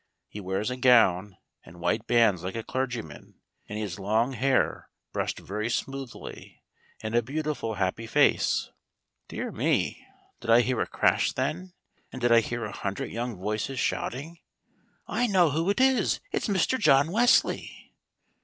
[0.27, 4.89] He wears a gown and white bands like a clergyman, and he has long hair
[5.13, 6.63] brushed very smoothly,
[7.03, 8.71] and a beautiful, happy face.
[9.27, 10.03] Dear me!
[10.39, 11.73] did I hear a crash then?
[12.11, 14.39] And did I hear a hundred young voices shouting:
[15.05, 16.79] "I know who it is, it's Mr.
[16.79, 17.93] John Wesley"?